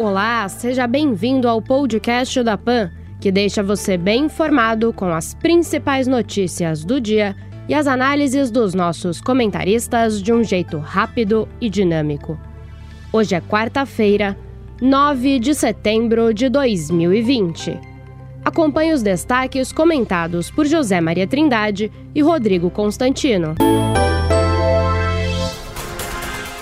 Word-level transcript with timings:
Olá, 0.00 0.48
seja 0.48 0.86
bem-vindo 0.86 1.48
ao 1.48 1.60
podcast 1.60 2.40
da 2.44 2.56
Pan, 2.56 2.88
que 3.20 3.32
deixa 3.32 3.64
você 3.64 3.96
bem 3.96 4.26
informado 4.26 4.92
com 4.92 5.12
as 5.12 5.34
principais 5.34 6.06
notícias 6.06 6.84
do 6.84 7.00
dia 7.00 7.34
e 7.68 7.74
as 7.74 7.88
análises 7.88 8.48
dos 8.48 8.74
nossos 8.74 9.20
comentaristas 9.20 10.22
de 10.22 10.32
um 10.32 10.44
jeito 10.44 10.78
rápido 10.78 11.48
e 11.60 11.68
dinâmico. 11.68 12.38
Hoje 13.12 13.34
é 13.34 13.40
quarta-feira, 13.40 14.38
9 14.80 15.40
de 15.40 15.52
setembro 15.52 16.32
de 16.32 16.48
2020. 16.48 17.76
Acompanhe 18.44 18.92
os 18.92 19.02
destaques 19.02 19.72
comentados 19.72 20.48
por 20.48 20.64
José 20.64 21.00
Maria 21.00 21.26
Trindade 21.26 21.90
e 22.14 22.22
Rodrigo 22.22 22.70
Constantino. 22.70 23.56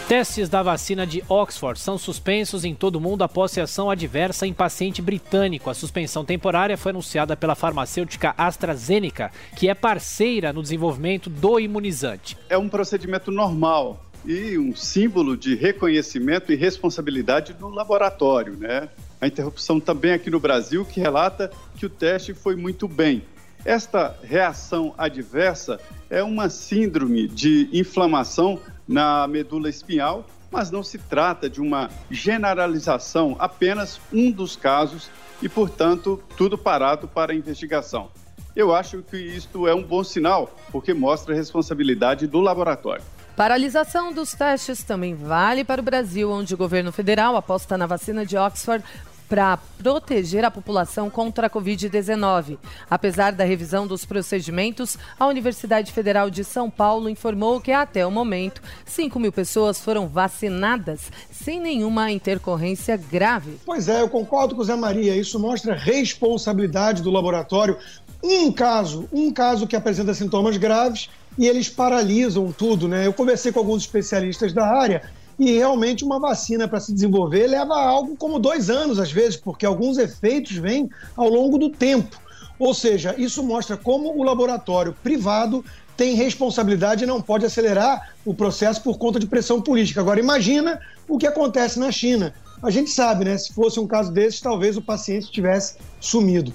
Testes 0.09 0.49
da 0.49 0.63
vacina 0.63 1.05
de 1.05 1.25
Oxford 1.29 1.81
são 1.81 1.99
suspensos 1.99 2.65
em 2.65 2.77
todo 2.77 2.95
o 2.95 3.01
mundo 3.01 3.25
após 3.25 3.53
reação 3.53 3.91
adversa 3.91 4.47
em 4.47 4.53
paciente 4.53 5.03
britânico. 5.03 5.69
A 5.69 5.75
suspensão 5.75 6.25
temporária 6.25 6.79
foi 6.79 6.91
anunciada 6.91 7.37
pela 7.37 7.57
farmacêutica 7.57 8.33
AstraZeneca, 8.39 9.33
que 9.57 9.69
é 9.69 9.75
parceira 9.75 10.53
no 10.53 10.63
desenvolvimento 10.63 11.29
do 11.29 11.59
imunizante. 11.59 12.39
É 12.49 12.57
um 12.57 12.69
procedimento 12.69 13.33
normal 13.33 14.01
e 14.25 14.57
um 14.57 14.77
símbolo 14.77 15.37
de 15.37 15.57
reconhecimento 15.57 16.53
e 16.53 16.57
responsabilidade 16.57 17.53
do 17.53 17.69
laboratório, 17.69 18.57
né? 18.57 18.89
A 19.21 19.27
interrupção 19.27 19.81
também 19.81 20.13
aqui 20.13 20.31
no 20.31 20.39
Brasil 20.39 20.85
que 20.85 21.01
relata 21.01 21.51
que 21.75 21.85
o 21.85 21.91
teste 21.91 22.33
foi 22.33 22.55
muito 22.55 22.87
bem. 22.87 23.25
Esta 23.65 24.17
reação 24.23 24.95
adversa 24.97 25.81
é 26.09 26.23
uma 26.23 26.49
síndrome 26.49 27.27
de 27.27 27.69
inflamação 27.73 28.61
na 28.87 29.27
medula 29.27 29.69
espinhal, 29.69 30.25
mas 30.51 30.71
não 30.71 30.83
se 30.83 30.99
trata 30.99 31.51
de 31.51 31.61
uma 31.61 31.91
generalização, 32.11 33.37
apenas 33.39 34.01
um 34.13 34.31
dos 34.31 34.57
casos 34.57 35.11
e, 35.43 35.49
portanto, 35.49 36.23
tudo 36.37 36.57
parado 36.57 37.09
para 37.09 37.35
investigação. 37.35 38.11
Eu 38.55 38.75
acho 38.75 39.03
que 39.03 39.19
isto 39.19 39.69
é 39.69 39.75
um 39.75 39.83
bom 39.83 40.03
sinal, 40.03 40.55
porque 40.73 40.95
mostra 40.95 41.35
a 41.35 41.37
responsabilidade 41.37 42.27
do 42.27 42.41
laboratório. 42.41 43.05
Paralisação 43.37 44.15
dos 44.15 44.33
testes 44.33 44.83
também 44.83 45.15
vale 45.15 45.63
para 45.63 45.83
o 45.83 45.85
Brasil, 45.85 46.31
onde 46.31 46.55
o 46.55 46.57
governo 46.57 46.91
federal 46.91 47.37
aposta 47.37 47.77
na 47.77 47.85
vacina 47.85 48.25
de 48.25 48.35
Oxford 48.39 48.83
para 49.29 49.57
proteger 49.79 50.45
a 50.45 50.51
população 50.51 51.11
contra 51.11 51.47
a 51.47 51.51
Covid-19. 51.51 52.59
Apesar 52.89 53.33
da 53.33 53.45
revisão 53.45 53.87
dos 53.87 54.05
procedimentos, 54.05 54.99
a 55.19 55.27
Universidade 55.27 55.93
Federal 55.93 56.31
de 56.31 56.45
São 56.45 56.71
Paulo 56.71 57.09
informou 57.09 57.61
que 57.61 57.73
até 57.73 58.07
o 58.07 58.11
momento 58.11 58.63
5 58.85 59.19
mil 59.19 59.33
pessoas 59.33 59.81
foram 59.81 60.07
vacinadas 60.09 61.11
sem 61.31 61.61
nenhuma 61.61 62.11
intercorrência 62.11 62.97
grave. 62.97 63.59
Pois 63.65 63.89
é, 63.89 64.01
eu 64.01 64.09
concordo 64.09 64.55
com 64.55 64.63
o 64.63 64.65
Zé 64.65 64.77
Maria. 64.77 65.17
Isso 65.17 65.39
mostra 65.39 65.75
responsabilidade 65.75 67.03
do 67.03 67.11
laboratório. 67.11 67.77
Um 68.23 68.51
caso, 68.51 69.09
um 69.13 69.33
caso 69.33 69.67
que 69.67 69.77
apresenta 69.77 70.15
sintomas 70.15 70.57
graves 70.57 71.09
e 71.39 71.47
eles 71.47 71.69
paralisam 71.69 72.51
tudo, 72.51 72.89
né? 72.89 73.07
Eu 73.07 73.13
conversei 73.13 73.53
com 73.53 73.59
alguns 73.59 73.83
especialistas 73.83 74.53
da 74.53 74.67
área 74.67 75.03
e 75.39 75.53
realmente 75.53 76.05
uma 76.05 76.19
vacina 76.19 76.67
para 76.67 76.81
se 76.81 76.93
desenvolver 76.93 77.47
leva 77.47 77.75
algo 77.75 78.17
como 78.17 78.39
dois 78.39 78.71
anos, 78.71 78.99
às 78.99 79.13
vezes, 79.13 79.37
porque 79.37 79.67
alguns 79.67 79.99
efeitos 79.99 80.57
vêm 80.57 80.89
ao 81.17 81.29
longo 81.29 81.59
do 81.59 81.71
tempo. 81.71 82.17
Ou 82.59 82.73
seja, 82.73 83.15
isso 83.19 83.43
mostra 83.43 83.77
como 83.77 84.17
o 84.17 84.23
laboratório 84.23 84.97
privado 85.03 85.65
tem 85.97 86.15
responsabilidade 86.15 87.05
e 87.05 87.07
não 87.07 87.23
pode 87.23 87.47
acelerar 87.47 88.15
o 88.25 88.35
processo 88.35 88.83
por 88.83 88.99
conta 88.99 89.19
de 89.19 89.27
pressão 89.27 89.61
política. 89.61 90.01
Agora, 90.01 90.21
imagina 90.21 90.79
o 91.09 91.17
que 91.19 91.27
acontece 91.27 91.79
na 91.79 91.91
China. 91.91 92.35
A 92.63 92.71
gente 92.71 92.91
sabe, 92.91 93.25
né? 93.25 93.37
Se 93.37 93.53
fosse 93.53 93.79
um 93.81 93.87
caso 93.87 94.13
desses, 94.13 94.41
talvez 94.41 94.77
o 94.77 94.83
paciente 94.83 95.31
tivesse 95.31 95.77
sumido. 96.01 96.53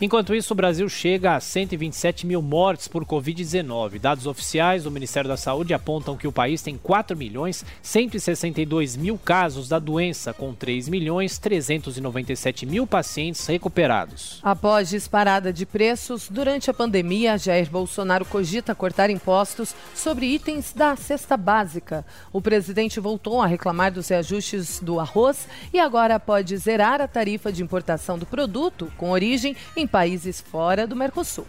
Enquanto 0.00 0.32
isso, 0.32 0.52
o 0.52 0.56
Brasil 0.56 0.88
chega 0.88 1.34
a 1.34 1.40
127 1.40 2.24
mil 2.24 2.40
mortes 2.40 2.86
por 2.86 3.04
Covid-19. 3.04 3.98
Dados 3.98 4.28
oficiais 4.28 4.84
do 4.84 4.92
Ministério 4.92 5.26
da 5.26 5.36
Saúde 5.36 5.74
apontam 5.74 6.16
que 6.16 6.28
o 6.28 6.30
país 6.30 6.62
tem 6.62 6.78
4 6.78 7.16
milhões 7.16 7.64
162 7.82 8.96
mil 8.96 9.18
casos 9.18 9.68
da 9.68 9.80
doença, 9.80 10.32
com 10.32 10.54
3 10.54 10.88
milhões 10.88 11.36
397 11.38 12.64
mil 12.64 12.86
pacientes 12.86 13.44
recuperados. 13.48 14.38
Após 14.44 14.88
disparada 14.88 15.52
de 15.52 15.66
preços, 15.66 16.28
durante 16.30 16.70
a 16.70 16.74
pandemia, 16.74 17.36
Jair 17.36 17.68
Bolsonaro 17.68 18.24
cogita 18.24 18.76
cortar 18.76 19.10
impostos 19.10 19.74
sobre 19.96 20.26
itens 20.26 20.72
da 20.72 20.94
cesta 20.94 21.36
básica. 21.36 22.06
O 22.32 22.40
presidente 22.40 23.00
voltou 23.00 23.42
a 23.42 23.48
reclamar 23.48 23.90
dos 23.92 24.06
reajustes 24.06 24.78
do 24.78 25.00
arroz 25.00 25.48
e 25.74 25.80
agora 25.80 26.20
pode 26.20 26.56
zerar 26.56 27.00
a 27.00 27.08
tarifa 27.08 27.50
de 27.50 27.64
importação 27.64 28.16
do 28.16 28.24
produto 28.24 28.92
com 28.96 29.10
origem 29.10 29.56
em 29.76 29.87
países 29.88 30.40
fora 30.40 30.86
do 30.86 30.94
Mercosul. 30.94 31.46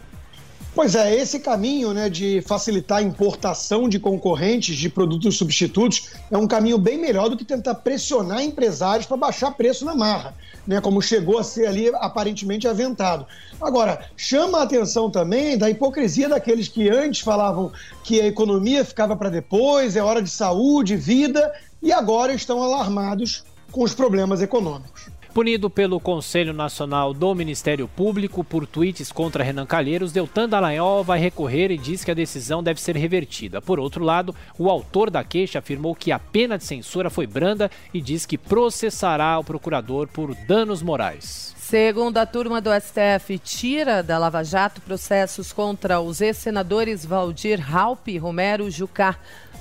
Pois 0.76 0.94
é, 0.94 1.16
esse 1.16 1.40
caminho 1.40 1.94
né, 1.94 2.10
de 2.10 2.42
facilitar 2.42 3.00
a 3.00 3.02
importação 3.02 3.90
de 3.90 4.00
concorrentes 4.00 4.78
de 4.78 4.88
produtos 4.88 5.36
substitutos 5.36 6.12
é 6.30 6.38
um 6.38 6.48
caminho 6.48 6.78
bem 6.78 6.98
melhor 6.98 7.28
do 7.28 7.36
que 7.36 7.44
tentar 7.44 7.76
pressionar 7.76 8.44
empresários 8.44 9.08
para 9.08 9.18
baixar 9.18 9.52
preço 9.52 9.84
na 9.84 9.96
marra, 9.96 10.36
né, 10.68 10.80
como 10.80 11.02
chegou 11.02 11.40
a 11.40 11.44
ser 11.44 11.66
ali 11.66 11.90
aparentemente 11.96 12.68
aventado. 12.68 13.26
Agora, 13.60 14.06
chama 14.16 14.60
a 14.60 14.64
atenção 14.64 15.10
também 15.10 15.58
da 15.58 15.70
hipocrisia 15.70 16.30
daqueles 16.30 16.68
que 16.68 16.88
antes 16.88 17.22
falavam 17.22 17.72
que 18.04 18.22
a 18.22 18.28
economia 18.28 18.86
ficava 18.86 19.18
para 19.18 19.30
depois, 19.30 19.96
é 19.96 20.04
hora 20.04 20.22
de 20.22 20.30
saúde, 20.30 20.96
vida, 20.96 21.52
e 21.82 21.92
agora 21.92 22.32
estão 22.32 22.62
alarmados 22.62 23.44
com 23.72 23.84
os 23.84 23.94
problemas 23.94 24.42
econômicos. 24.42 25.19
Punido 25.34 25.69
pelo 25.69 26.00
Conselho 26.00 26.53
Nacional 26.53 27.13
do 27.13 27.35
Ministério 27.35 27.88
Público 27.88 28.44
por 28.44 28.66
tweets 28.66 29.12
contra 29.12 29.44
Renan 29.44 29.66
Calheiros, 29.66 30.12
Deltan 30.12 30.50
Dallagnol 30.50 31.03
vai 31.03 31.19
recorrer 31.19 31.69
e 31.69 31.78
diz 31.78 32.03
que 32.03 32.09
a 32.09 32.16
decisão 32.16 32.63
deve 32.63 32.81
ser 32.81 32.95
revertida. 32.95 33.62
Por 33.62 33.79
outro 33.79 34.03
lado, 34.03 34.35
o 34.57 34.69
autor 34.69 35.12
da 35.12 35.23
queixa 35.23 35.59
afirmou 35.59 35.94
que 35.94 36.12
a 36.12 36.17
pena 36.17 36.57
de 36.57 36.63
censura 36.63 37.12
foi 37.12 37.28
branda 37.28 37.69
e 37.94 38.01
diz 38.01 38.25
que 38.25 38.40
processará 38.40 39.38
o 39.38 39.44
procurador 39.44 40.07
por 40.07 40.34
danos 40.34 40.81
morais. 40.81 41.53
Segunda 41.59 42.25
turma 42.25 42.59
do 42.59 42.72
STF 42.72 43.38
tira 43.38 44.01
da 44.01 44.17
Lava 44.17 44.44
Jato 44.44 44.81
processos 44.81 45.53
contra 45.53 46.00
os 46.00 46.19
ex-senadores 46.19 47.06
Valdir 47.06 47.59
Raup 47.59 48.07
e 48.07 48.17
Romero 48.17 48.72
Jucá. 48.72 49.16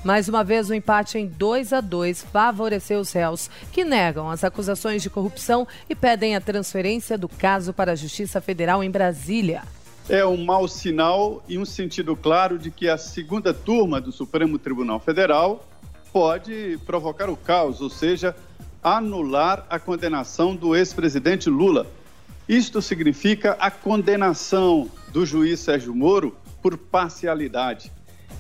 Mais 0.05 0.29
uma 0.29 0.45
vez, 0.45 0.71
o 0.71 0.75
empate 0.75 1.19
em 1.19 1.27
2 1.27 1.73
a 1.73 1.81
2 1.81 2.23
favoreceu 2.33 3.01
os 3.01 3.13
réus, 3.13 3.51
que 3.73 3.85
negam 3.85 4.31
as 4.31 4.45
acusações 4.45 5.03
de 5.03 5.11
corrupção 5.11 5.67
e 5.91 5.95
pedem 5.95 6.37
a 6.37 6.41
transferência 6.41 7.19
do 7.19 7.29
caso 7.29 7.73
para 7.73 7.93
a 7.93 7.97
Justiça 7.97 8.41
Federal 8.41 8.83
em 8.83 8.91
Brasília. 8.91 9.63
É 10.09 10.25
um 10.25 10.43
mau 10.43 10.69
sinal 10.69 11.43
e 11.49 11.59
um 11.59 11.65
sentido 11.65 12.17
claro 12.17 12.59
de 12.59 12.71
que 12.71 12.89
a 12.89 12.97
segunda 12.97 13.53
turma 13.53 14.01
do 14.01 14.13
Supremo 14.13 14.59
Tribunal 14.59 15.01
Federal 15.01 15.67
pode 16.13 16.79
provocar 16.87 17.29
o 17.29 17.37
caos, 17.37 17.81
ou 17.81 17.91
seja, 17.91 18.35
anular 18.83 19.67
a 19.69 19.79
condenação 19.79 20.55
do 20.55 20.77
ex-presidente 20.77 21.51
Lula. 21.51 21.87
Isto 22.49 22.81
significa 22.81 23.57
a 23.61 23.71
condenação 23.71 24.89
do 25.13 25.27
juiz 25.27 25.61
Sérgio 25.61 25.95
Moro 25.95 26.37
por 26.63 26.79
parcialidade. 26.79 27.93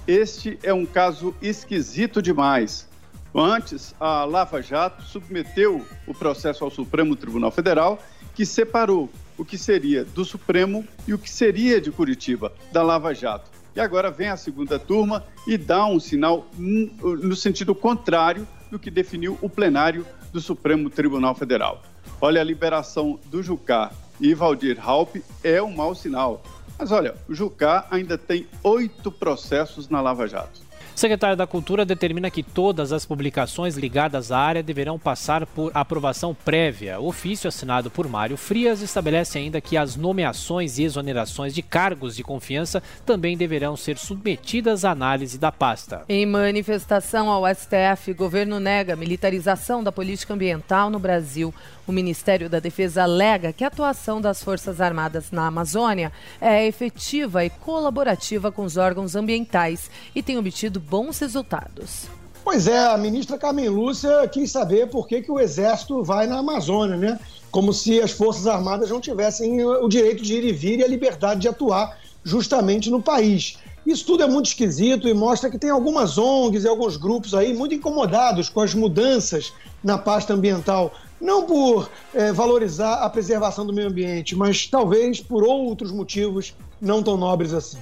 Este 0.06 0.58
é 0.62 0.72
um 0.72 0.86
caso 0.86 1.34
esquisito 1.42 2.22
demais. 2.22 2.88
Antes, 3.34 3.94
a 4.00 4.24
Lava 4.24 4.62
Jato 4.62 5.02
submeteu 5.02 5.84
o 6.06 6.14
processo 6.14 6.64
ao 6.64 6.70
Supremo 6.70 7.14
Tribunal 7.14 7.50
Federal, 7.50 8.02
que 8.34 8.46
separou 8.46 9.10
o 9.36 9.44
que 9.44 9.58
seria 9.58 10.04
do 10.04 10.24
Supremo 10.24 10.84
e 11.06 11.14
o 11.14 11.18
que 11.18 11.30
seria 11.30 11.80
de 11.80 11.90
Curitiba, 11.90 12.52
da 12.72 12.82
Lava 12.82 13.14
Jato. 13.14 13.50
E 13.76 13.80
agora 13.80 14.10
vem 14.10 14.28
a 14.28 14.36
segunda 14.36 14.78
turma 14.78 15.24
e 15.46 15.56
dá 15.56 15.86
um 15.86 16.00
sinal 16.00 16.48
no 16.56 17.36
sentido 17.36 17.74
contrário 17.74 18.46
do 18.70 18.78
que 18.78 18.90
definiu 18.90 19.38
o 19.40 19.48
plenário 19.48 20.04
do 20.32 20.40
Supremo 20.40 20.90
Tribunal 20.90 21.34
Federal. 21.34 21.82
Olha, 22.20 22.40
a 22.40 22.44
liberação 22.44 23.20
do 23.26 23.42
Jucá 23.42 23.92
e 24.20 24.34
Valdir 24.34 24.78
Raup 24.78 25.16
é 25.44 25.62
um 25.62 25.70
mau 25.70 25.94
sinal. 25.94 26.42
Mas 26.78 26.92
olha, 26.92 27.14
o 27.28 27.34
Jucá 27.34 27.86
ainda 27.90 28.16
tem 28.16 28.46
oito 28.62 29.10
processos 29.10 29.88
na 29.88 30.00
Lava 30.00 30.28
Jato. 30.28 30.67
O 30.98 31.00
secretário 31.00 31.36
da 31.36 31.46
Cultura 31.46 31.84
determina 31.84 32.28
que 32.28 32.42
todas 32.42 32.92
as 32.92 33.06
publicações 33.06 33.76
ligadas 33.76 34.32
à 34.32 34.38
área 34.40 34.64
deverão 34.64 34.98
passar 34.98 35.46
por 35.46 35.70
aprovação 35.72 36.34
prévia. 36.34 36.98
O 36.98 37.06
ofício 37.06 37.46
assinado 37.46 37.88
por 37.88 38.08
Mário 38.08 38.36
Frias 38.36 38.82
estabelece 38.82 39.38
ainda 39.38 39.60
que 39.60 39.76
as 39.76 39.94
nomeações 39.94 40.76
e 40.76 40.82
exonerações 40.82 41.54
de 41.54 41.62
cargos 41.62 42.16
de 42.16 42.24
confiança 42.24 42.82
também 43.06 43.36
deverão 43.36 43.76
ser 43.76 43.96
submetidas 43.96 44.84
à 44.84 44.90
análise 44.90 45.38
da 45.38 45.52
pasta. 45.52 46.02
Em 46.08 46.26
manifestação 46.26 47.30
ao 47.30 47.44
STF, 47.46 48.12
governo 48.12 48.58
nega 48.58 48.94
a 48.94 48.96
militarização 48.96 49.84
da 49.84 49.92
política 49.92 50.34
ambiental 50.34 50.90
no 50.90 50.98
Brasil. 50.98 51.54
O 51.86 51.92
Ministério 51.92 52.50
da 52.50 52.58
Defesa 52.58 53.04
alega 53.04 53.52
que 53.52 53.62
a 53.62 53.68
atuação 53.68 54.20
das 54.20 54.42
Forças 54.42 54.80
Armadas 54.80 55.30
na 55.30 55.46
Amazônia 55.46 56.12
é 56.40 56.66
efetiva 56.66 57.44
e 57.44 57.50
colaborativa 57.50 58.50
com 58.50 58.64
os 58.64 58.76
órgãos 58.76 59.14
ambientais 59.14 59.90
e 60.12 60.22
tem 60.24 60.36
obtido 60.36 60.87
bons 60.88 61.18
resultados. 61.18 62.06
Pois 62.44 62.66
é, 62.66 62.78
a 62.78 62.96
ministra 62.96 63.36
Carmen 63.36 63.68
Lúcia 63.68 64.26
quis 64.28 64.50
saber 64.50 64.88
por 64.88 65.06
que, 65.06 65.20
que 65.20 65.30
o 65.30 65.38
Exército 65.38 66.02
vai 66.02 66.26
na 66.26 66.38
Amazônia, 66.38 66.96
né? 66.96 67.20
Como 67.50 67.74
se 67.74 68.00
as 68.00 68.10
Forças 68.10 68.46
Armadas 68.46 68.90
não 68.90 69.00
tivessem 69.00 69.62
o 69.64 69.88
direito 69.88 70.22
de 70.22 70.34
ir 70.34 70.44
e 70.44 70.52
vir 70.52 70.78
e 70.78 70.84
a 70.84 70.88
liberdade 70.88 71.40
de 71.40 71.48
atuar 71.48 71.98
justamente 72.24 72.90
no 72.90 73.02
país. 73.02 73.58
Isso 73.86 74.04
tudo 74.06 74.22
é 74.22 74.26
muito 74.26 74.46
esquisito 74.46 75.08
e 75.08 75.14
mostra 75.14 75.50
que 75.50 75.58
tem 75.58 75.70
algumas 75.70 76.16
ONGs 76.16 76.64
e 76.64 76.68
alguns 76.68 76.96
grupos 76.96 77.34
aí 77.34 77.54
muito 77.54 77.74
incomodados 77.74 78.48
com 78.48 78.60
as 78.60 78.74
mudanças 78.74 79.52
na 79.82 79.98
pasta 79.98 80.32
ambiental. 80.32 80.92
Não 81.20 81.44
por 81.44 81.90
é, 82.14 82.32
valorizar 82.32 82.94
a 82.94 83.10
preservação 83.10 83.66
do 83.66 83.72
meio 83.72 83.88
ambiente, 83.88 84.36
mas 84.36 84.66
talvez 84.66 85.20
por 85.20 85.42
outros 85.42 85.90
motivos 85.90 86.54
não 86.80 87.02
tão 87.02 87.16
nobres 87.16 87.52
assim 87.52 87.78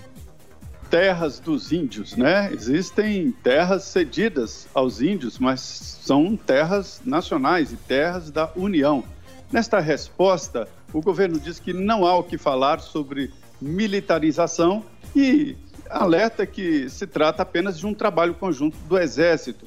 terras 0.91 1.39
dos 1.39 1.73
índios, 1.73 2.17
né? 2.17 2.53
Existem 2.53 3.33
terras 3.43 3.85
cedidas 3.85 4.67
aos 4.75 5.01
índios, 5.01 5.39
mas 5.39 5.61
são 5.61 6.37
terras 6.37 7.01
nacionais 7.05 7.73
e 7.73 7.77
terras 7.77 8.31
da 8.31 8.51
União. 8.55 9.05
Nesta 9.51 9.81
resposta, 9.81 10.69
o 10.93 11.01
governo 11.01 11.39
diz 11.39 11.59
que 11.59 11.73
não 11.73 12.05
há 12.05 12.17
o 12.17 12.25
que 12.25 12.39
falar 12.39 12.81
sobre 12.81 13.33
militarização 13.61 14.85
e 15.15 15.57
alerta 15.89 16.47
que 16.47 16.89
se 16.91 17.07
trata 17.07 17.43
apenas 17.43 17.79
de 17.79 17.87
um 17.87 17.95
trabalho 17.95 18.35
conjunto 18.35 18.77
do 18.89 18.99
Exército 18.99 19.67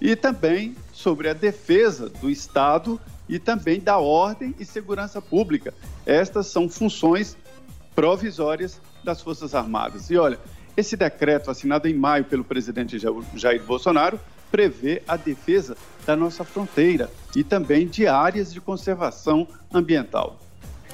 e 0.00 0.14
também 0.14 0.76
sobre 0.92 1.28
a 1.28 1.32
defesa 1.32 2.08
do 2.08 2.30
Estado 2.30 3.00
e 3.28 3.38
também 3.38 3.80
da 3.80 3.98
ordem 3.98 4.54
e 4.58 4.64
segurança 4.64 5.20
pública. 5.20 5.74
Estas 6.06 6.46
são 6.46 6.68
funções 6.68 7.36
provisórias 7.94 8.80
das 9.08 9.22
Forças 9.22 9.54
Armadas. 9.54 10.10
E 10.10 10.18
olha, 10.18 10.38
esse 10.76 10.94
decreto 10.94 11.50
assinado 11.50 11.88
em 11.88 11.94
maio 11.94 12.26
pelo 12.26 12.44
presidente 12.44 12.98
Jair 12.98 13.62
Bolsonaro 13.62 14.20
prevê 14.50 15.02
a 15.08 15.16
defesa 15.16 15.76
da 16.04 16.14
nossa 16.14 16.44
fronteira 16.44 17.10
e 17.34 17.42
também 17.42 17.86
de 17.86 18.06
áreas 18.06 18.52
de 18.52 18.60
conservação 18.60 19.48
ambiental. 19.72 20.38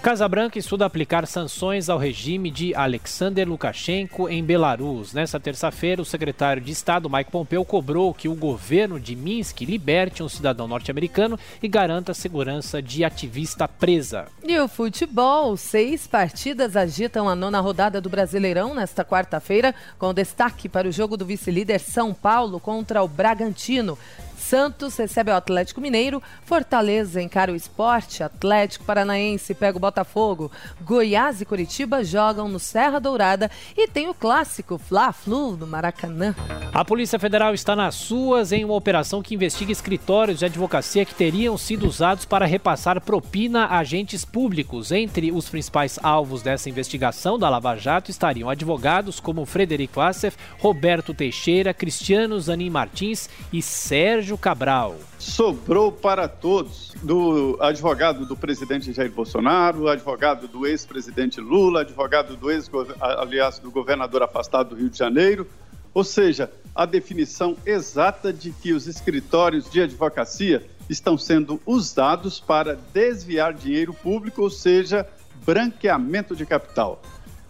Casa 0.05 0.29
Branca 0.29 0.59
estuda 0.59 0.85
aplicar 0.85 1.27
sanções 1.27 1.89
ao 1.89 1.97
regime 1.97 2.51
de 2.51 2.75
Alexander 2.75 3.49
Lukashenko 3.49 4.29
em 4.29 4.45
Belarus. 4.45 5.15
Nessa 5.15 5.41
terça-feira, 5.41 6.03
o 6.03 6.05
secretário 6.05 6.61
de 6.61 6.71
Estado, 6.71 7.09
Mike 7.09 7.31
Pompeo, 7.31 7.65
cobrou 7.65 8.13
que 8.13 8.29
o 8.29 8.35
governo 8.35 9.01
de 9.01 9.17
Minsk 9.17 9.63
liberte 9.63 10.23
um 10.23 10.29
cidadão 10.29 10.69
norte-americano 10.69 11.39
e 11.63 11.67
garanta 11.67 12.13
a 12.13 12.15
segurança 12.15 12.83
de 12.83 13.03
ativista 13.03 13.67
presa. 13.67 14.27
E 14.47 14.59
o 14.59 14.69
futebol, 14.69 15.57
seis 15.57 16.07
partidas 16.07 16.77
agitam 16.77 17.27
a 17.27 17.35
nona 17.35 17.61
rodada 17.61 17.99
do 17.99 18.11
Brasileirão 18.11 18.75
nesta 18.75 19.07
quarta-feira, 19.07 19.75
com 19.99 20.13
destaque 20.13 20.69
para 20.69 20.87
o 20.87 20.93
jogo 20.93 21.17
do 21.17 21.25
vice-líder 21.25 21.81
São 21.81 22.13
Paulo 22.13 22.61
contra 22.61 23.03
o 23.03 23.09
Bragantino. 23.09 23.97
Santos 24.45 24.95
recebe 24.99 25.31
o 25.31 25.35
Atlético 25.35 25.81
Mineiro, 25.81 26.23
Fortaleza 26.45 27.23
encara 27.23 27.51
o 27.51 27.57
esporte, 27.57 28.23
Atlético 28.23 28.85
Paranaense 28.85 29.55
pega 29.55 29.79
o 29.79 29.81
Botafogo, 29.81 30.53
Goiás 30.83 31.41
e 31.41 31.47
Curitiba 31.47 32.05
jogam 32.05 32.47
no 32.47 32.59
Serra 32.59 33.01
Dourada 33.01 33.51
e 33.75 33.89
tem 33.89 34.07
o 34.07 34.13
clássico 34.15 34.77
Fla-Flu 34.77 35.57
no 35.57 35.67
Maracanã. 35.67 36.35
A 36.75 36.85
Polícia 36.85 37.19
Federal 37.19 37.55
está 37.55 37.75
nas 37.75 37.95
suas 37.95 38.53
em 38.53 38.65
uma 38.65 38.75
operação 38.75 39.23
que 39.23 39.35
investiga 39.35 39.73
escritórios 39.73 40.41
de 40.41 40.45
advocacia 40.45 41.07
que 41.07 41.15
teriam 41.15 41.57
sido 41.57 41.87
usados 41.87 42.27
para 42.27 42.45
repassar 42.45 43.01
propina 43.01 43.65
a 43.65 43.79
agentes 43.79 44.25
públicos. 44.25 44.93
Entre 44.93 45.33
os 45.33 45.49
principais 45.49 45.99
alvos 46.03 46.43
dessa 46.43 46.69
investigação 46.69 47.39
da 47.39 47.49
Lava 47.49 47.77
Jato 47.77 48.11
estariam 48.11 48.51
advogados 48.51 49.21
como 49.21 49.47
Frederico 49.47 50.01
Assef, 50.01 50.37
Roberto 50.59 51.15
Teixeira, 51.15 51.73
Cristiano 51.73 52.39
Zanin 52.41 52.71
Martins 52.71 53.31
e 53.53 53.63
Sérgio 53.63 54.34
Sérgio 54.35 54.39
Cabral. 54.39 54.97
Sobrou 55.19 55.91
para 55.91 56.29
todos, 56.29 56.93
do 57.03 57.57
advogado 57.61 58.27
do 58.27 58.37
presidente 58.37 58.93
Jair 58.93 59.11
Bolsonaro, 59.11 59.89
advogado 59.89 60.47
do 60.49 60.67
ex-presidente 60.67 61.41
Lula, 61.41 61.81
advogado 61.81 62.37
do 62.37 62.51
ex 62.51 62.71
aliás, 63.01 63.59
do 63.59 63.71
governador 63.71 64.23
afastado 64.23 64.71
do 64.71 64.77
Rio 64.77 64.91
de 64.91 64.99
Janeiro, 64.99 65.47
ou 65.93 66.05
seja, 66.05 66.51
a 66.75 66.85
definição 66.85 67.57
exata 67.65 68.33
de 68.33 68.51
que 68.51 68.73
os 68.73 68.87
escritórios 68.87 69.71
de 69.71 69.81
advocacia 69.81 70.67
estão 70.89 71.17
sendo 71.17 71.61
usados 71.65 72.41
para 72.41 72.79
desviar 72.93 73.55
dinheiro 73.55 73.95
público, 73.95 74.43
ou 74.43 74.51
seja, 74.51 75.07
branqueamento 75.45 76.35
de 76.35 76.45
capital. 76.45 77.01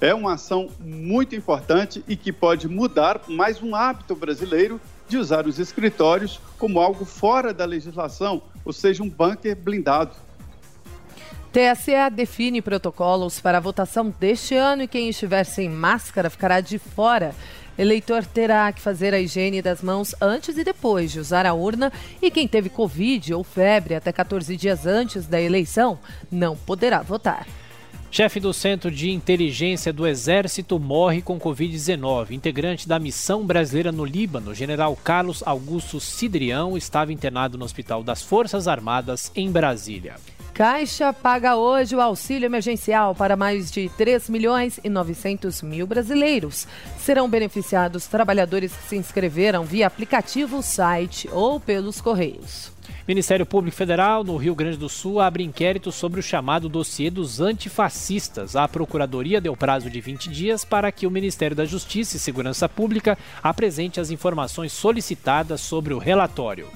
É 0.01 0.13
uma 0.13 0.35
ação 0.35 0.69
muito 0.79 1.35
importante 1.35 2.05
e 2.07 2.17
que 2.17 2.33
pode 2.33 2.69
mudar 2.69 3.23
mais 3.29 3.63
um 3.63 3.75
hábito 3.75 4.15
brasileiro 4.15 4.81
de 5.15 5.19
usar 5.19 5.47
os 5.47 5.61
escritórios 5.61 6.41
como 6.59 6.81
algo 6.81 7.05
fora 7.05 7.55
da 7.55 7.65
legislação, 7.65 8.43
ou 8.65 8.73
seja, 8.73 9.01
um 9.01 9.09
bunker 9.09 9.55
blindado. 9.55 10.17
TSE 11.53 12.11
define 12.13 12.61
protocolos 12.61 13.39
para 13.39 13.59
a 13.59 13.61
votação 13.61 14.13
deste 14.19 14.57
ano 14.57 14.83
e 14.83 14.89
quem 14.89 15.09
estiver 15.09 15.45
sem 15.45 15.69
máscara 15.69 16.29
ficará 16.29 16.61
de 16.61 16.81
fora. 16.81 17.33
Eleitor 17.79 18.27
terá 18.27 18.73
que 18.73 18.81
fazer 18.81 19.15
a 19.15 19.21
higiene 19.21 19.63
das 19.63 19.83
mãos 19.83 20.17
antes 20.21 20.59
e 20.59 20.65
depois 20.65 21.13
de 21.13 21.21
usar 21.21 21.47
a 21.47 21.55
urna 21.55 21.93
e 22.21 22.29
quem 22.29 22.49
teve 22.49 22.69
Covid 22.69 23.35
ou 23.35 23.45
febre 23.45 23.95
até 23.95 24.11
14 24.11 24.57
dias 24.57 24.85
antes 24.85 25.27
da 25.29 25.41
eleição 25.41 25.97
não 26.29 26.57
poderá 26.57 27.03
votar. 27.03 27.47
Chefe 28.15 28.39
do 28.39 28.53
Centro 28.53 28.93
de 28.93 29.11
Inteligência 29.11 29.93
do 29.93 30.07
Exército 30.07 30.79
morre 30.79 31.21
com 31.21 31.37
Covid-19. 31.37 32.31
Integrante 32.31 32.87
da 32.87 32.97
missão 32.97 33.45
brasileira 33.45 33.91
no 33.91 34.05
Líbano, 34.05 34.55
general 34.55 34.95
Carlos 34.95 35.43
Augusto 35.45 35.99
Cidrião, 35.99 36.77
estava 36.77 37.13
internado 37.13 37.59
no 37.59 37.65
Hospital 37.65 38.05
das 38.05 38.23
Forças 38.23 38.69
Armadas, 38.69 39.33
em 39.35 39.51
Brasília. 39.51 40.15
Caixa 40.55 41.13
paga 41.13 41.57
hoje 41.57 41.97
o 41.97 42.01
auxílio 42.01 42.47
emergencial 42.47 43.17
para 43.17 43.35
mais 43.35 43.69
de 43.69 43.89
3 43.89 44.31
milhões 44.31 44.79
e 44.85 44.89
900 44.89 45.63
mil 45.63 45.85
brasileiros. 45.85 46.69
Serão 46.97 47.29
beneficiados 47.29 48.07
trabalhadores 48.07 48.73
que 48.77 48.91
se 48.91 48.97
inscreveram 48.97 49.65
via 49.65 49.89
aplicativo, 49.89 50.63
site 50.63 51.29
ou 51.33 51.59
pelos 51.59 52.01
correios. 52.01 52.74
Ministério 53.07 53.45
Público 53.45 53.77
Federal, 53.77 54.25
no 54.25 54.35
Rio 54.39 54.55
Grande 54.55 54.79
do 54.79 54.89
Sul, 54.89 55.21
abre 55.21 55.45
inquérito 55.45 55.93
sobre 55.93 56.21
o 56.21 56.23
chamado 56.23 56.71
dossiê 56.71 57.11
dos 57.11 57.39
antifascistas. 57.39 58.57
A 58.57 58.67
Procuradoria 58.67 59.43
deu 59.43 59.55
prazo 59.55 59.91
de 59.91 60.01
20 60.01 60.31
dias 60.31 60.65
para 60.65 60.91
que 60.91 61.07
o 61.07 61.11
Ministério 61.11 61.55
da 61.55 61.67
Justiça 61.67 62.17
e 62.17 62.21
Segurança 62.21 62.67
Pública 62.67 63.19
apresente 63.43 64.01
as 64.01 64.11
informações 64.11 64.73
solicitadas 64.73 65.61
sobre 65.61 65.93
o 65.93 65.99
relatório. 65.99 66.67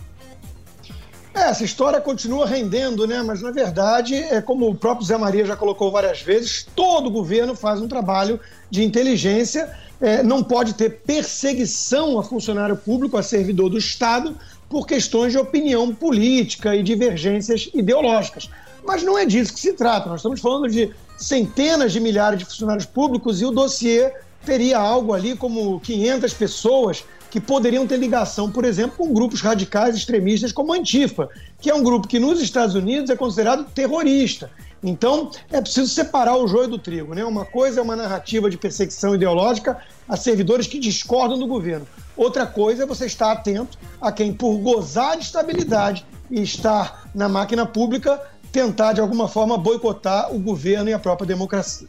É, 1.33 1.45
essa 1.45 1.65
história 1.65 1.99
continua 1.99 2.47
rendendo, 2.47 3.07
né? 3.07 3.23
Mas 3.23 3.41
na 3.41 3.51
verdade, 3.51 4.15
é 4.15 4.43
como 4.43 4.69
o 4.69 4.75
próprio 4.75 5.07
Zé 5.07 5.17
Maria 5.17 5.47
já 5.47 5.57
colocou 5.57 5.91
várias 5.91 6.21
vezes, 6.21 6.67
todo 6.77 7.11
governo 7.11 7.55
faz 7.55 7.81
um 7.81 7.89
trabalho 7.89 8.39
de 8.71 8.85
inteligência. 8.85 9.75
É, 10.01 10.23
não 10.23 10.45
pode 10.45 10.75
ter 10.75 11.01
perseguição 11.01 12.19
a 12.19 12.23
funcionário 12.23 12.77
público, 12.77 13.17
a 13.17 13.23
servidor 13.23 13.69
do 13.71 13.79
Estado, 13.79 14.37
por 14.69 14.87
questões 14.87 15.33
de 15.33 15.39
opinião 15.39 15.95
política 15.95 16.77
e 16.77 16.83
divergências 16.83 17.71
ideológicas. 17.75 18.51
Mas 18.85 19.03
não 19.03 19.19
é 19.19 19.25
disso 19.25 19.53
que 19.53 19.61
se 19.61 19.73
trata. 19.73 20.09
Nós 20.09 20.21
estamos 20.21 20.41
falando 20.41 20.69
de 20.69 20.91
centenas 21.17 21.93
de 21.93 22.01
milhares 22.01 22.39
de 22.39 22.45
funcionários 22.45 22.87
públicos 22.87 23.41
e 23.41 23.45
o 23.45 23.51
dossiê 23.51 24.13
teria 24.45 24.79
algo 24.79 25.13
ali 25.13 25.37
como 25.37 25.81
500 25.81 26.33
pessoas 26.35 27.05
que 27.31 27.41
poderiam 27.41 27.87
ter 27.87 27.99
ligação, 27.99 28.51
por 28.51 28.65
exemplo, 28.65 28.97
com 28.97 29.13
grupos 29.13 29.41
radicais 29.41 29.95
extremistas 29.97 30.53
como 30.53 30.73
a 30.73 30.77
Antifa, 30.77 31.29
que 31.61 31.69
é 31.69 31.75
um 31.75 31.83
grupo 31.83 32.09
que 32.09 32.19
nos 32.19 32.41
Estados 32.41 32.75
Unidos 32.75 33.11
é 33.11 33.17
considerado 33.17 33.65
terrorista. 33.65 34.51
Então, 34.83 35.31
é 35.51 35.61
preciso 35.61 35.93
separar 35.93 36.37
o 36.37 36.47
joio 36.47 36.69
do 36.69 36.79
trigo. 36.79 37.15
Né? 37.15 37.25
Uma 37.25 37.45
coisa 37.45 37.81
é 37.81 37.83
uma 37.83 37.97
narrativa 37.97 38.49
de 38.49 38.57
perseguição 38.57 39.15
ideológica 39.15 39.77
a 40.09 40.17
servidores 40.17 40.67
que 40.67 40.79
discordam 40.79 41.39
do 41.39 41.47
governo. 41.47 41.87
Outra 42.19 42.45
coisa 42.45 42.83
é 42.83 42.87
você 42.87 43.07
estar 43.07 43.31
atento 43.31 43.79
a 44.01 44.11
quem, 44.11 44.35
por 44.35 44.59
gozar 44.59 45.17
de 45.17 45.23
estabilidade 45.23 46.05
e 46.29 46.43
estar 46.43 47.09
na 47.15 47.29
máquina 47.29 47.65
pública, 47.65 48.21
tentar 48.51 48.93
de 48.93 49.01
alguma 49.01 49.29
forma 49.29 49.57
boicotar 49.57 50.35
o 50.35 50.39
governo 50.41 50.91
e 50.91 50.93
a 50.93 50.99
própria 50.99 51.29
democracia. 51.29 51.87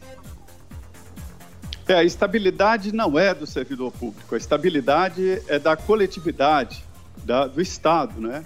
É, 1.88 1.94
a 1.94 2.04
estabilidade 2.04 2.92
não 2.92 3.18
é 3.18 3.34
do 3.34 3.44
servidor 3.44 3.90
público, 3.90 4.32
a 4.32 4.38
estabilidade 4.38 5.42
é 5.48 5.58
da 5.58 5.74
coletividade, 5.74 6.84
da, 7.24 7.48
do 7.48 7.60
Estado, 7.60 8.20
né? 8.20 8.44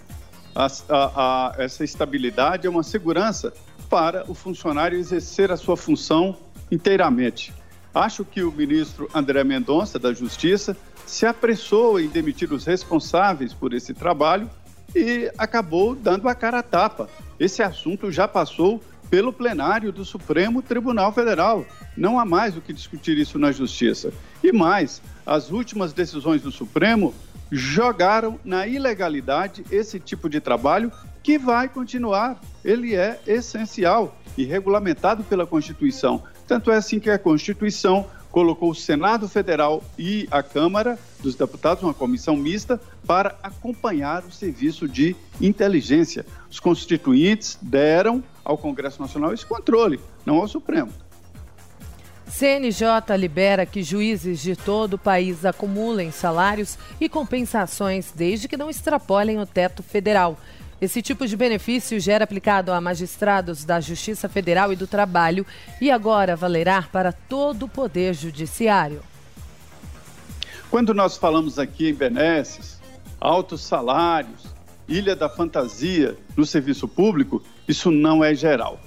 A, 0.54 0.66
a, 0.66 0.70
a, 0.88 1.54
essa 1.58 1.84
estabilidade 1.84 2.66
é 2.66 2.70
uma 2.70 2.82
segurança 2.82 3.52
para 3.90 4.24
o 4.26 4.34
funcionário 4.34 4.98
exercer 4.98 5.52
a 5.52 5.56
sua 5.58 5.76
função 5.76 6.34
inteiramente. 6.72 7.52
Acho 7.94 8.24
que 8.24 8.42
o 8.42 8.50
ministro 8.50 9.08
André 9.14 9.44
Mendonça, 9.44 9.98
da 9.98 10.12
Justiça, 10.12 10.76
se 11.06 11.24
apressou 11.24 12.00
em 12.00 12.08
demitir 12.08 12.52
os 12.52 12.64
responsáveis 12.64 13.54
por 13.54 13.72
esse 13.72 13.94
trabalho 13.94 14.50
e 14.94 15.30
acabou 15.38 15.94
dando 15.94 16.28
a 16.28 16.34
cara 16.34 16.58
a 16.58 16.62
tapa. 16.62 17.08
Esse 17.38 17.62
assunto 17.62 18.10
já 18.10 18.26
passou 18.26 18.82
pelo 19.08 19.32
plenário 19.32 19.92
do 19.92 20.04
Supremo 20.04 20.60
Tribunal 20.60 21.12
Federal. 21.12 21.64
Não 21.96 22.18
há 22.18 22.24
mais 22.24 22.56
o 22.56 22.60
que 22.60 22.72
discutir 22.72 23.16
isso 23.16 23.38
na 23.38 23.52
Justiça. 23.52 24.12
E 24.42 24.50
mais, 24.50 25.00
as 25.24 25.50
últimas 25.50 25.92
decisões 25.92 26.42
do 26.42 26.50
Supremo 26.50 27.14
jogaram 27.50 28.40
na 28.44 28.66
ilegalidade 28.66 29.64
esse 29.70 30.00
tipo 30.00 30.28
de 30.28 30.40
trabalho 30.40 30.90
que 31.22 31.38
vai 31.38 31.68
continuar. 31.68 32.40
Ele 32.64 32.94
é 32.94 33.20
essencial 33.26 34.16
e 34.36 34.44
regulamentado 34.44 35.22
pela 35.22 35.46
Constituição. 35.46 36.22
Tanto 36.46 36.70
é 36.70 36.76
assim 36.76 37.00
que 37.00 37.10
a 37.10 37.18
Constituição 37.18 38.06
colocou 38.30 38.70
o 38.70 38.74
Senado 38.74 39.28
Federal 39.28 39.82
e 39.96 40.26
a 40.28 40.42
Câmara 40.42 40.98
dos 41.20 41.36
Deputados, 41.36 41.84
uma 41.84 41.94
comissão 41.94 42.36
mista, 42.36 42.80
para 43.06 43.38
acompanhar 43.40 44.24
o 44.24 44.32
serviço 44.32 44.88
de 44.88 45.14
inteligência. 45.40 46.26
Os 46.50 46.58
constituintes 46.58 47.56
deram 47.62 48.24
ao 48.44 48.58
Congresso 48.58 49.00
Nacional 49.00 49.32
esse 49.32 49.46
controle, 49.46 50.00
não 50.26 50.38
ao 50.38 50.48
Supremo. 50.48 50.92
CNJ 52.26 53.16
libera 53.16 53.64
que 53.64 53.84
juízes 53.84 54.40
de 54.40 54.56
todo 54.56 54.94
o 54.94 54.98
país 54.98 55.44
acumulem 55.44 56.10
salários 56.10 56.76
e 57.00 57.08
compensações 57.08 58.10
desde 58.12 58.48
que 58.48 58.56
não 58.56 58.68
extrapolem 58.68 59.38
o 59.38 59.46
teto 59.46 59.84
federal. 59.84 60.36
Esse 60.80 61.00
tipo 61.00 61.26
de 61.26 61.36
benefício 61.36 61.98
já 62.00 62.14
era 62.14 62.24
aplicado 62.24 62.72
a 62.72 62.80
magistrados 62.80 63.64
da 63.64 63.80
Justiça 63.80 64.28
Federal 64.28 64.72
e 64.72 64.76
do 64.76 64.86
Trabalho 64.86 65.46
e 65.80 65.90
agora 65.90 66.34
valerá 66.34 66.82
para 66.82 67.12
todo 67.12 67.64
o 67.64 67.68
Poder 67.68 68.12
Judiciário. 68.14 69.00
Quando 70.70 70.92
nós 70.92 71.16
falamos 71.16 71.58
aqui 71.58 71.88
em 71.88 71.94
benesses, 71.94 72.80
altos 73.20 73.62
salários, 73.62 74.46
ilha 74.88 75.14
da 75.14 75.28
fantasia 75.28 76.16
no 76.36 76.44
serviço 76.44 76.88
público, 76.88 77.42
isso 77.68 77.90
não 77.90 78.24
é 78.24 78.34
geral. 78.34 78.80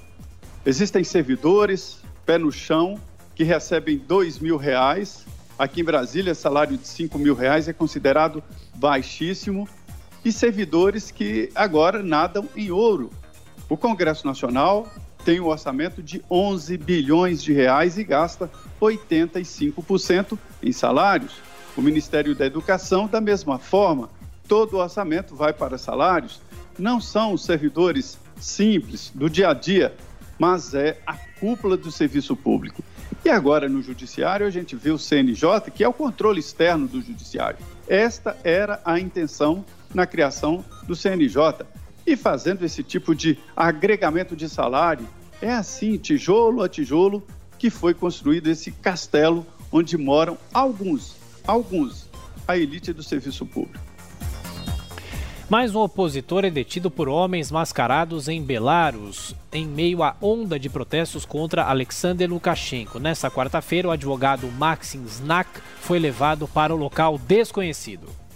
Existem 0.65 1.03
servidores, 1.03 2.01
pé 2.25 2.37
no 2.37 2.51
chão, 2.51 2.99
que 3.33 3.43
recebem 3.43 3.97
dois 3.97 4.37
mil 4.39 4.57
reais. 4.57 5.25
Aqui 5.57 5.81
em 5.81 5.85
Brasília, 5.85 6.35
salário 6.35 6.77
de 6.77 6.85
cinco 6.85 7.17
mil 7.17 7.33
reais 7.33 7.69
é 7.69 7.73
considerado 7.73 8.43
baixíssimo 8.75 9.67
e 10.27 10.31
servidores 10.33 11.09
que 11.09 11.49
agora 11.55 12.03
nadam 12.03 12.49
em 12.53 12.69
ouro. 12.69 13.09
O 13.69 13.77
Congresso 13.77 14.27
Nacional 14.27 14.91
tem 15.23 15.39
um 15.39 15.47
orçamento 15.47 16.03
de 16.03 16.21
11 16.29 16.77
bilhões 16.77 17.41
de 17.41 17.53
reais 17.53 17.97
e 17.97 18.03
gasta 18.03 18.51
85% 18.81 20.37
em 20.61 20.73
salários. 20.73 21.35
O 21.77 21.81
Ministério 21.81 22.35
da 22.35 22.45
Educação, 22.45 23.07
da 23.07 23.21
mesma 23.21 23.57
forma, 23.57 24.09
todo 24.49 24.73
o 24.73 24.79
orçamento 24.79 25.33
vai 25.33 25.53
para 25.53 25.77
salários. 25.77 26.41
Não 26.77 26.99
são 26.99 27.31
os 27.31 27.45
servidores 27.45 28.19
simples 28.37 29.09
do 29.15 29.29
dia 29.29 29.51
a 29.51 29.53
dia, 29.53 29.95
mas 30.37 30.73
é 30.73 30.99
a 31.07 31.13
cúpula 31.39 31.77
do 31.77 31.89
serviço 31.89 32.35
público. 32.35 32.83
E 33.23 33.29
agora 33.29 33.69
no 33.69 33.81
judiciário 33.81 34.45
a 34.45 34.49
gente 34.49 34.75
vê 34.75 34.91
o 34.91 34.99
CNJ, 34.99 35.71
que 35.73 35.85
é 35.85 35.87
o 35.87 35.93
controle 35.93 36.41
externo 36.41 36.85
do 36.85 37.01
judiciário. 37.01 37.59
Esta 37.87 38.35
era 38.43 38.81
a 38.83 38.99
intenção 38.99 39.63
na 39.97 40.05
criação 40.05 40.63
do 40.83 40.95
CNJ. 40.95 41.65
E 42.05 42.15
fazendo 42.15 42.63
esse 42.63 42.83
tipo 42.83 43.15
de 43.15 43.37
agregamento 43.55 44.35
de 44.35 44.47
salário, 44.47 45.07
é 45.41 45.51
assim, 45.51 45.97
tijolo 45.97 46.61
a 46.61 46.69
tijolo, 46.69 47.25
que 47.57 47.71
foi 47.71 47.95
construído 47.95 48.47
esse 48.47 48.71
castelo 48.71 49.45
onde 49.71 49.97
moram 49.97 50.37
alguns, 50.53 51.15
alguns, 51.45 52.07
a 52.47 52.55
elite 52.55 52.93
do 52.93 53.01
serviço 53.01 53.45
público. 53.45 53.85
Mais 55.49 55.73
um 55.73 55.79
opositor 55.79 56.45
é 56.45 56.49
detido 56.49 56.91
por 56.91 57.09
homens 57.09 57.49
mascarados 57.51 58.27
em 58.27 58.43
Belarus, 58.43 59.33
em 59.51 59.65
meio 59.65 60.03
à 60.03 60.15
onda 60.21 60.59
de 60.59 60.69
protestos 60.69 61.25
contra 61.25 61.63
Alexander 61.63 62.29
Lukashenko. 62.29 62.99
Nessa 62.99 63.31
quarta-feira, 63.31 63.87
o 63.87 63.91
advogado 63.91 64.51
Maxim 64.51 65.05
Znak 65.07 65.49
foi 65.79 65.99
levado 65.99 66.47
para 66.47 66.75
o 66.75 66.77
local 66.77 67.17
desconhecido. 67.17 68.26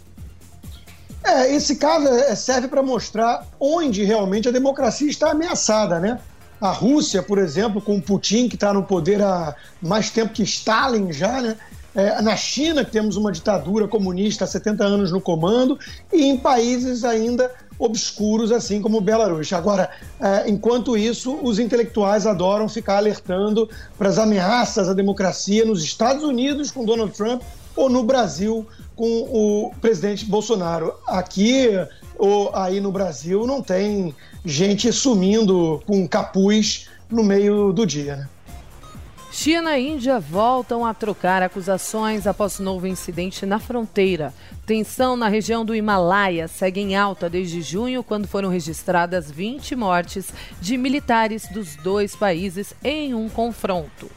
É, 1.32 1.56
esse 1.56 1.78
caso 1.78 2.08
é, 2.10 2.36
serve 2.36 2.68
para 2.68 2.84
mostrar 2.84 3.48
onde 3.58 4.04
realmente 4.04 4.50
a 4.50 4.52
democracia 4.52 5.10
está 5.10 5.32
ameaçada, 5.32 5.98
né? 5.98 6.20
A 6.60 6.72
Rússia, 6.72 7.24
por 7.24 7.38
exemplo, 7.38 7.82
com 7.82 8.02
Putin, 8.02 8.50
que 8.50 8.56
está 8.56 8.74
no 8.74 8.84
poder 8.84 9.22
há 9.22 9.56
mais 9.82 10.10
tempo 10.10 10.34
que 10.34 10.44
Stalin 10.44 11.14
já, 11.14 11.42
né? 11.42 11.58
É, 11.96 12.22
na 12.22 12.36
China, 12.36 12.84
que 12.84 12.92
temos 12.92 13.16
uma 13.16 13.32
ditadura 13.32 13.88
comunista 13.88 14.44
há 14.44 14.48
70 14.48 14.84
anos 14.84 15.12
no 15.12 15.22
comando, 15.22 15.80
e 16.12 16.24
em 16.24 16.38
países 16.38 17.06
ainda 17.06 17.50
obscuros, 17.82 18.52
assim 18.52 18.80
como 18.80 19.02
Belarus. 19.02 19.52
Agora, 19.52 19.90
é, 20.20 20.48
enquanto 20.50 20.96
isso, 20.96 21.38
os 21.42 21.58
intelectuais 21.58 22.28
adoram 22.28 22.70
ficar 22.70 22.98
alertando 22.98 23.68
para 23.98 24.08
as 24.08 24.20
ameaças 24.20 24.88
à 24.88 24.94
democracia 24.94 25.66
nos 25.66 25.84
Estados 25.84 26.24
Unidos 26.24 26.70
com 26.70 26.86
Donald 26.86 27.12
Trump 27.12 27.42
ou 27.76 27.90
no 27.90 28.04
Brasil 28.04 28.68
com 28.96 29.06
o 29.06 29.72
presidente 29.82 30.26
Bolsonaro. 30.26 30.94
Aqui 31.08 31.70
ou 32.18 32.56
aí 32.56 32.80
no 32.80 32.92
Brasil 32.92 33.48
não 33.48 33.64
tem 33.64 34.14
gente 34.46 34.94
sumindo 34.94 35.82
com 35.88 36.08
capuz 36.08 36.88
no 37.10 37.24
meio 37.24 37.74
do 37.74 37.86
dia. 37.86 38.16
Né? 38.16 38.30
China 39.34 39.78
e 39.78 39.88
Índia 39.88 40.20
voltam 40.20 40.86
a 40.86 40.94
trocar 40.94 41.42
acusações 41.42 42.28
após 42.28 42.60
novo 42.60 42.86
incidente 42.86 43.46
na 43.46 43.60
fronteira. 43.60 44.34
Tensão 44.66 45.16
na 45.16 45.30
região 45.30 45.64
do 45.64 45.74
Himalaia 45.74 46.50
segue 46.50 46.82
em 46.82 46.98
alta 46.98 47.30
desde 47.30 47.62
junho, 47.62 48.04
quando 48.04 48.28
foram 48.28 48.50
registradas 48.50 49.32
20 49.32 49.74
mortes 49.74 50.34
de 50.60 50.78
militares 50.78 51.48
dos 51.48 51.78
dois 51.78 52.14
países 52.14 52.74
em 52.84 53.14
um 53.14 53.30
confronto. 53.30 54.12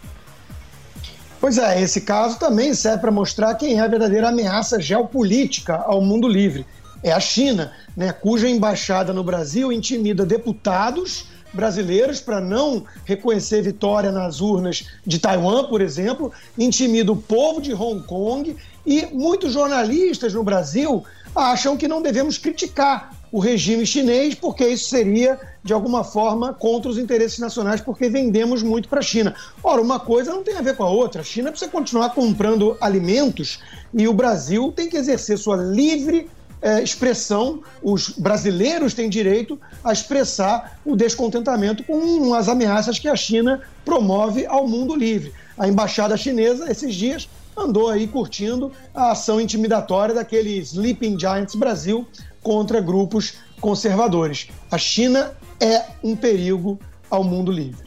Pois 1.41 1.59
é, 1.59 1.81
esse 1.81 2.01
caso 2.01 2.37
também 2.41 2.75
serve 2.75 2.99
para 2.99 3.13
mostrar 3.13 3.55
quem 3.55 3.79
é 3.79 3.81
a 3.81 3.89
verdadeira 3.89 4.31
ameaça 4.31 4.81
geopolítica 4.81 5.77
ao 5.77 6.03
mundo 6.03 6.27
livre. 6.27 6.67
É 7.05 7.13
a 7.13 7.21
China, 7.21 7.73
né, 7.97 8.13
cuja 8.13 8.49
embaixada 8.49 9.13
no 9.13 9.23
Brasil 9.23 9.71
intimida 9.71 10.27
deputados 10.27 11.27
brasileiros 11.55 12.21
para 12.21 12.41
não 12.41 12.85
reconhecer 13.05 13.63
vitória 13.63 14.11
nas 14.11 14.41
urnas 14.41 14.87
de 15.07 15.19
Taiwan, 15.19 15.65
por 15.65 15.81
exemplo, 15.81 16.33
intimida 16.59 17.13
o 17.13 17.17
povo 17.17 17.61
de 17.61 17.73
Hong 17.73 18.03
Kong 18.03 18.57
e 18.85 19.07
muitos 19.07 19.53
jornalistas 19.53 20.35
no 20.35 20.43
Brasil 20.43 21.05
acham 21.35 21.77
que 21.77 21.89
não 21.89 22.03
devemos 22.03 22.37
criticar 22.37 23.15
o 23.35 23.41
regime 23.41 23.85
chinês, 23.85 24.33
porque 24.37 24.65
isso 24.65 24.89
seria, 24.89 25.41
de 25.65 25.73
alguma 25.73 26.05
forma, 26.05 26.55
contra 26.55 26.89
os 26.89 26.99
interesses 26.99 27.41
nacionais, 27.41 27.81
porque 27.81 28.09
vendemos 28.09 28.63
muito 28.63 28.89
para 28.89 29.01
a 29.01 29.03
China. 29.03 29.35
Ora, 29.61 29.83
uma 29.83 29.99
coisa 29.99 30.31
não 30.31 30.45
tem 30.45 30.57
a 30.57 30.63
ver 30.63 30.77
com 30.77 30.85
a 30.85 30.89
outra. 30.89 31.21
A 31.21 31.25
China 31.25 31.51
precisa 31.51 31.69
continuar 31.69 32.11
comprando 32.11 32.77
alimentos 32.81 33.59
e 33.93 34.07
o 34.07 34.15
Brasil 34.15 34.71
tem 34.71 34.89
que 34.89 34.97
exercer 34.97 35.37
sua 35.37 35.57
livre 35.57 36.31
é, 36.65 36.83
expressão, 36.83 37.63
os 37.83 38.09
brasileiros 38.09 38.95
têm 38.95 39.11
direito 39.11 39.61
a 39.85 39.93
expressar 39.93 40.81
o 40.83 40.97
descontentamento 40.97 41.85
com 41.85 42.33
as 42.33 42.49
ameaças 42.49 42.99
que 42.99 43.07
a 43.07 43.15
China 43.15 43.61
promove 43.85 44.47
ao 44.47 44.67
mundo 44.67 44.97
livre. 44.97 45.35
A 45.59 45.69
embaixada 45.69 46.17
chinesa, 46.17 46.73
esses 46.73 46.95
dias, 46.95 47.29
andou 47.55 47.91
aí 47.91 48.07
curtindo 48.07 48.73
a 48.95 49.11
ação 49.11 49.39
intimidatória 49.39 50.15
daquele 50.15 50.57
Sleeping 50.61 51.21
Giants 51.21 51.55
Brasil 51.55 52.09
contra 52.43 52.81
grupos 52.81 53.35
conservadores. 53.61 54.49
A 54.71 54.79
China 54.79 55.33
é 55.61 55.83
um 56.03 56.17
perigo 56.17 56.79
ao 57.11 57.23
mundo 57.23 57.53
livre. 57.53 57.85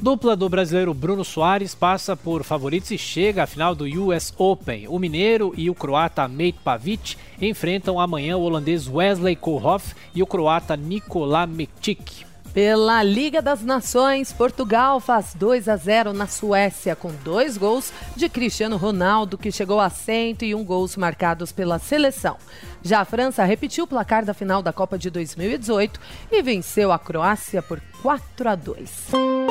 Dupla 0.00 0.36
do 0.36 0.48
brasileiro 0.48 0.94
Bruno 0.94 1.24
Soares 1.24 1.74
passa 1.74 2.16
por 2.16 2.44
favoritos 2.44 2.92
e 2.92 2.96
chega 2.96 3.42
à 3.42 3.46
final 3.48 3.74
do 3.74 3.84
US 3.84 4.32
Open. 4.38 4.86
O 4.86 4.96
mineiro 4.96 5.52
e 5.56 5.68
o 5.68 5.74
croata 5.74 6.28
Mate 6.28 6.60
Pavic 6.62 7.16
enfrentam 7.42 7.98
amanhã 7.98 8.36
o 8.36 8.42
holandês 8.42 8.88
Wesley 8.88 9.34
Koolhof 9.34 9.94
e 10.14 10.22
o 10.22 10.26
croata 10.26 10.76
Nikola 10.76 11.48
Mektic. 11.48 12.28
Pela 12.54 13.02
Liga 13.02 13.42
das 13.42 13.62
Nações, 13.62 14.32
Portugal 14.32 15.00
faz 15.00 15.34
2 15.34 15.68
a 15.68 15.76
0 15.76 16.12
na 16.12 16.28
Suécia, 16.28 16.96
com 16.96 17.12
dois 17.24 17.58
gols 17.58 17.92
de 18.16 18.28
Cristiano 18.28 18.76
Ronaldo, 18.76 19.36
que 19.36 19.52
chegou 19.52 19.80
a 19.80 19.90
101 19.90 20.64
gols 20.64 20.96
marcados 20.96 21.50
pela 21.50 21.78
seleção. 21.78 22.36
Já 22.82 23.00
a 23.00 23.04
França 23.04 23.44
repetiu 23.44 23.84
o 23.84 23.86
placar 23.86 24.24
da 24.24 24.32
final 24.32 24.62
da 24.62 24.72
Copa 24.72 24.96
de 24.96 25.10
2018 25.10 26.00
e 26.30 26.40
venceu 26.40 26.92
a 26.92 26.98
Croácia 26.98 27.60
por 27.60 27.80
4 28.00 28.48
a 28.48 28.54
2. 28.54 29.47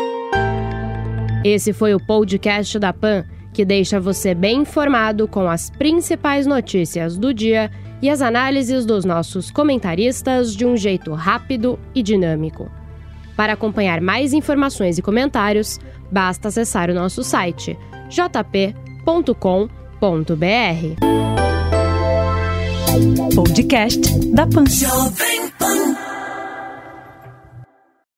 Esse 1.43 1.73
foi 1.73 1.93
o 1.93 1.99
podcast 1.99 2.77
da 2.79 2.91
PAN 2.91 3.23
que 3.57 3.65
deixa 3.65 3.99
você 3.99 4.35
bem 4.35 4.61
informado 4.61 5.27
com 5.27 5.49
as 5.49 5.71
principais 5.71 6.45
notícias 6.45 7.17
do 7.17 7.33
dia 7.33 7.71
e 8.01 8.07
as 8.07 8.21
análises 8.21 8.85
dos 8.85 9.03
nossos 9.03 9.49
comentaristas 9.49 10.55
de 10.55 10.63
um 10.63 10.77
jeito 10.77 11.11
rápido 11.13 11.79
e 11.95 12.03
dinâmico. 12.03 12.69
Para 13.35 13.53
acompanhar 13.53 13.99
mais 13.99 14.31
informações 14.31 14.99
e 14.99 15.01
comentários, 15.01 15.79
basta 16.11 16.49
acessar 16.49 16.91
o 16.91 16.93
nosso 16.93 17.23
site 17.23 17.75
jp.com.br. 18.09 19.35
Podcast 23.35 24.19
da 24.31 24.45
Pan. 24.45 24.65